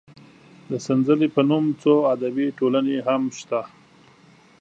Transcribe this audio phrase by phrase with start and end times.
[0.69, 3.61] د سنځلې په نوم څو ادبي ټولنې هم شته.